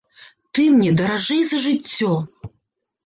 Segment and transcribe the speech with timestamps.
[0.53, 2.11] Ты мне даражэй за жыццё.